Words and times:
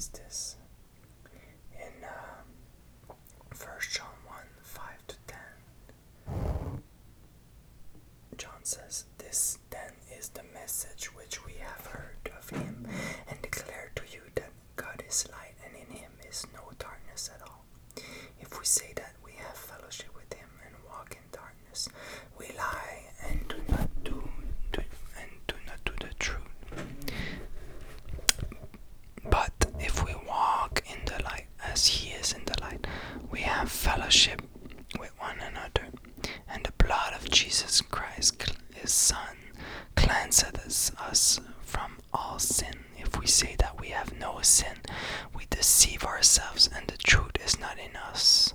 is 0.00 0.08
this? 0.08 0.56
ourselves, 46.20 46.68
and 46.76 46.86
the 46.88 46.98
truth 46.98 47.32
is 47.46 47.58
not 47.58 47.78
in 47.78 47.96
us. 47.96 48.52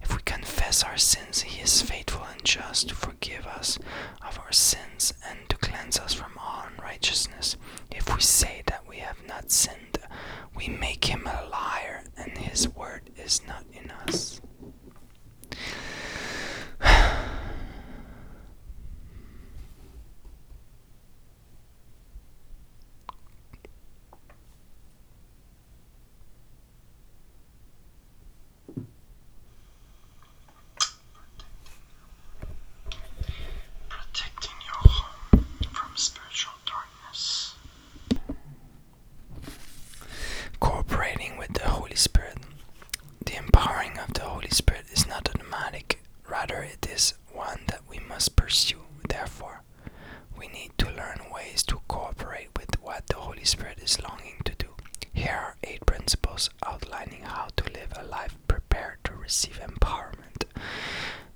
If 0.00 0.14
we 0.14 0.22
confess 0.24 0.84
our 0.84 0.96
sins, 0.96 1.40
He 1.42 1.60
is 1.60 1.82
faithful 1.82 2.24
and 2.30 2.44
just 2.44 2.90
to 2.90 2.94
forgive 2.94 3.44
us 3.44 3.76
of 4.24 4.38
our 4.38 4.52
sins 4.52 5.12
and 5.28 5.40
to 5.48 5.56
cleanse 5.56 5.98
us 5.98 6.14
from 6.14 6.30
all 6.38 6.64
unrighteousness. 6.76 7.56
If 7.90 8.14
we 8.14 8.20
say 8.20 8.62
that 8.66 8.84
we 8.88 8.98
have 8.98 9.18
not 9.26 9.50
sinned, 9.50 9.98
we 10.56 10.68
make 10.68 11.06
Him 11.06 11.26
a 11.26 11.44
liar, 11.50 12.04
and 12.16 12.38
His 12.38 12.68
word 12.68 13.10
is 13.16 13.40
not 13.48 13.64
Holy 44.48 44.54
Spirit 44.56 44.86
is 44.94 45.06
not 45.06 45.28
automatic, 45.28 46.00
rather, 46.26 46.62
it 46.62 46.88
is 46.90 47.12
one 47.34 47.60
that 47.66 47.82
we 47.86 47.98
must 47.98 48.34
pursue. 48.34 48.80
Therefore, 49.06 49.60
we 50.38 50.48
need 50.48 50.70
to 50.78 50.86
learn 50.86 51.20
ways 51.30 51.62
to 51.64 51.82
cooperate 51.86 52.48
with 52.58 52.80
what 52.82 53.06
the 53.08 53.16
Holy 53.16 53.44
Spirit 53.44 53.78
is 53.82 54.00
longing 54.02 54.36
to 54.46 54.54
do. 54.54 54.68
Here 55.12 55.32
are 55.34 55.56
eight 55.64 55.84
principles 55.84 56.48
outlining 56.64 57.24
how 57.24 57.48
to 57.58 57.64
live 57.74 57.92
a 57.94 58.06
life 58.06 58.38
prepared 58.48 58.96
to 59.04 59.12
receive 59.16 59.60
empowerment. 59.60 60.44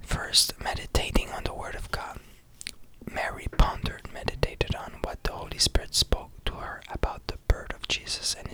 First, 0.00 0.54
meditating 0.58 1.28
on 1.36 1.44
the 1.44 1.52
Word 1.52 1.74
of 1.74 1.90
God. 1.90 2.18
Mary 3.12 3.46
pondered, 3.58 4.08
meditated 4.10 4.74
on 4.74 4.92
what 5.04 5.22
the 5.22 5.32
Holy 5.32 5.58
Spirit 5.58 5.94
spoke 5.94 6.30
to 6.46 6.52
her 6.54 6.80
about 6.90 7.26
the 7.26 7.36
birth 7.46 7.74
of 7.74 7.86
Jesus 7.88 8.34
and 8.42 8.48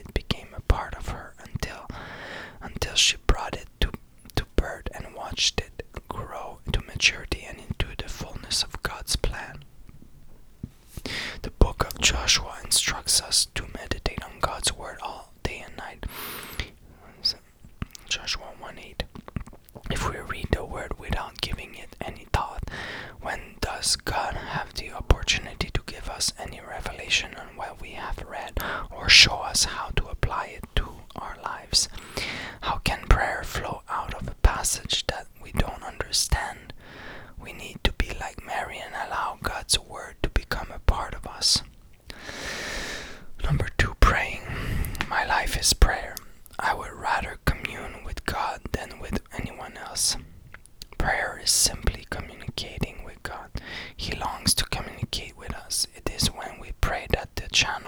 channel. 57.59 57.88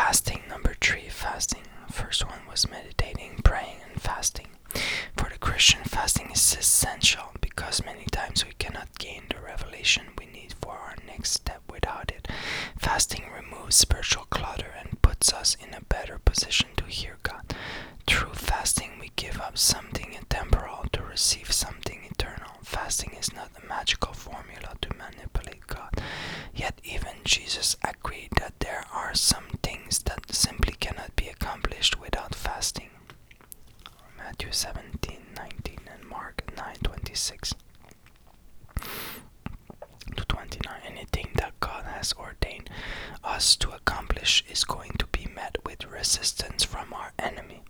fasting 0.00 0.40
number 0.48 0.74
three 0.80 1.08
fasting 1.08 1.64
first 1.90 2.24
one 2.24 2.38
was 2.48 2.70
meditating 2.70 3.32
praying 3.42 3.78
and 3.90 4.00
fasting 4.00 4.46
for 5.16 5.28
the 5.28 5.38
christian 5.38 5.82
fasting 5.82 6.30
is 6.32 6.56
essential 6.56 7.24
because 7.40 7.84
many 7.84 8.04
times 8.12 8.46
we 8.46 8.52
cannot 8.60 8.96
gain 9.00 9.22
the 9.28 9.40
revelation 9.44 10.04
we 10.16 10.26
need 10.26 10.54
for 10.62 10.70
our 10.70 10.94
next 11.08 11.32
step 11.32 11.62
without 11.68 12.12
it 12.12 12.28
fasting 12.78 13.24
removes 13.40 13.74
spiritual 13.74 14.27
is 44.50 44.64
going 44.64 44.92
to 44.98 45.06
be 45.06 45.26
met 45.34 45.56
with 45.64 45.86
resistance 45.90 46.64
from 46.64 46.92
our 46.92 47.12
enemy. 47.18 47.62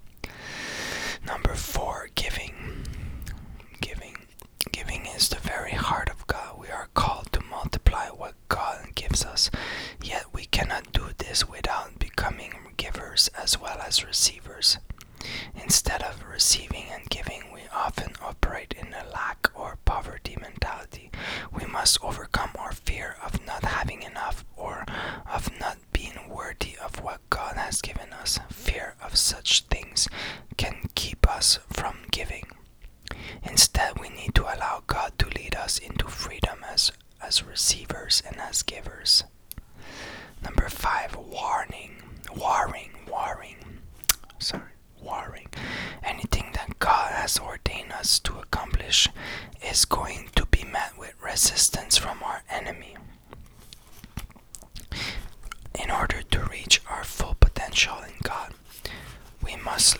Number 1.26 1.54
four, 1.54 2.10
giving. 2.14 2.84
Giving. 3.80 4.16
Giving 4.72 5.06
is 5.06 5.28
the 5.28 5.40
very 5.40 5.72
heart 5.72 6.08
of 6.08 6.26
God. 6.26 6.58
We 6.60 6.68
are 6.68 6.88
called 6.94 7.32
to 7.32 7.40
multiply 7.42 8.06
what 8.06 8.34
God 8.48 8.88
gives 8.94 9.24
us. 9.24 9.50
Yet 10.02 10.26
we 10.32 10.44
cannot 10.46 10.92
do 10.92 11.06
this 11.18 11.48
without 11.48 11.98
becoming 11.98 12.52
givers 12.76 13.28
as 13.40 13.60
well 13.60 13.78
as 13.86 14.04
receivers. 14.04 14.78
Instead 15.60 16.02
of 16.02 16.24
receiving 16.24 16.84
and 16.92 17.08
giving, 17.10 17.42
we 17.52 17.60
often 17.74 18.12
operate 18.22 18.74
in 18.80 18.88
a 18.94 19.10
lack 19.12 19.50
or 19.54 19.78
poverty 19.84 20.36
mentality. 20.40 21.10
We 21.52 21.66
must 21.66 22.02
overcome 22.02 22.50
our 22.58 22.72
fear 22.72 23.16
of 23.24 23.44
not 23.44 23.64
having 23.64 24.02
enough 24.02 24.44
or 24.56 24.86
of 25.32 25.50
not 25.58 25.77
has 27.68 27.82
given 27.82 28.10
us, 28.14 28.38
fear 28.50 28.94
of 29.04 29.14
such 29.18 29.60
things 29.72 30.08
can 30.56 30.88
keep 30.94 31.28
us 31.28 31.58
from 31.70 31.96
giving. 32.10 32.46
Instead, 33.42 34.00
we 34.00 34.08
need 34.08 34.34
to 34.34 34.42
allow 34.44 34.82
God 34.86 35.12
to 35.18 35.28
lead 35.38 35.54
us 35.54 35.78
into 35.78 36.06
freedom 36.08 36.64
as, 36.72 36.90
as 37.22 37.44
receivers 37.44 38.22
and 38.26 38.38
as 38.40 38.62
givers. 38.62 39.24
Number 40.42 40.70
five, 40.70 41.14
warning, 41.14 41.96
warring, 42.34 42.92
warring. 43.06 43.56
Sorry, 44.38 44.72
warring. 45.02 45.48
Anything 46.02 46.46
that 46.54 46.78
God 46.78 47.12
has 47.12 47.38
ordained 47.38 47.92
us 47.92 48.18
to 48.20 48.38
accomplish 48.38 49.08
is 49.62 49.84
going 49.84 50.30
to 50.36 50.46
be 50.46 50.64
met 50.64 50.94
with 50.98 51.12
resistance 51.22 51.77
must 59.78 59.96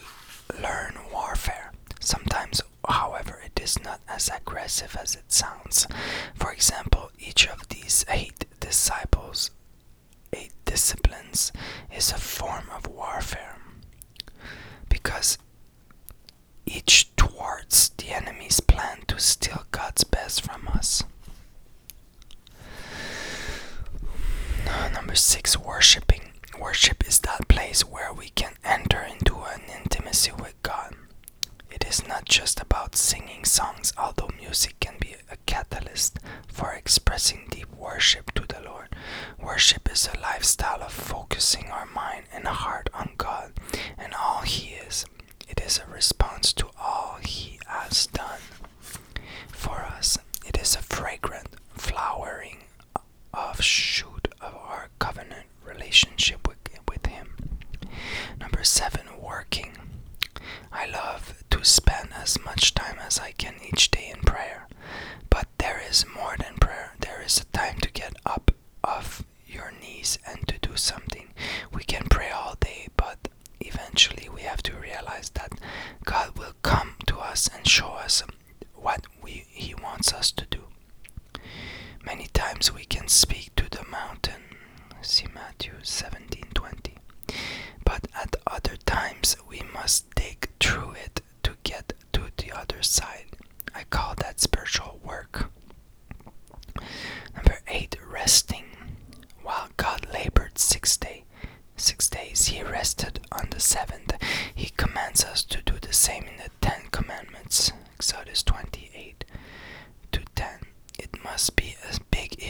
learn 0.60 0.98
warfare. 1.12 1.70
Sometimes, 2.00 2.60
however, 2.88 3.40
it 3.46 3.60
is 3.62 3.80
not 3.84 4.00
as 4.08 4.28
aggressive 4.28 4.96
as 5.00 5.14
it 5.14 5.30
sounds. 5.30 5.86
For 6.34 6.50
example, 6.52 7.12
each 7.16 7.46
of 7.48 7.68
these 7.68 8.04
eight 8.08 8.44
disciples, 8.58 9.52
eight 10.32 10.50
disciplines, 10.64 11.52
is 11.96 12.10
a 12.10 12.16
form 12.18 12.64
of 12.74 12.88
warfare 12.88 13.56
because 14.88 15.38
is 31.88 32.06
not 32.06 32.24
just 32.26 32.60
about 32.60 32.94
singing 32.94 33.44
songs, 33.46 33.94
although 33.96 34.28
music 34.38 34.74
can 34.78 34.94
be 35.00 35.14
a 35.32 35.36
catalyst 35.46 36.18
for 36.46 36.70
expressing 36.72 37.46
deep 37.50 37.72
worship 37.74 38.30
to 38.32 38.42
the 38.46 38.60
Lord. 38.62 38.88
Worship 39.42 39.90
is 39.90 40.06
a 40.12 40.20
lifestyle 40.20 40.82
of 40.82 40.92
focusing 40.92 41.68
our 41.70 41.86
mind 41.86 42.24
and 42.34 42.46
heart 42.46 42.90
on 42.92 43.10
God 43.16 43.52
and 43.96 44.12
all 44.14 44.42
He 44.42 44.74
is. 44.74 45.06
It 45.48 45.60
is 45.62 45.78
a 45.80 45.90
response 45.92 46.52
to 46.54 46.66
as 63.08 63.18
I 63.18 63.32
can 63.32 63.54
each 63.72 63.90
day. 63.90 63.97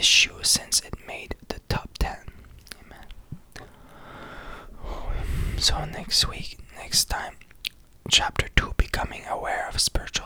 shoe 0.08 0.32
since 0.42 0.80
it 0.80 0.94
made 1.06 1.34
the 1.48 1.60
top 1.68 1.90
10. 1.98 2.16
Amen. 2.82 3.66
So, 5.58 5.84
next 5.84 6.26
week, 6.28 6.58
next 6.76 7.04
time, 7.06 7.36
chapter 8.10 8.48
2 8.56 8.72
Becoming 8.78 9.24
Aware 9.30 9.68
of 9.68 9.78
Spiritual. 9.80 10.17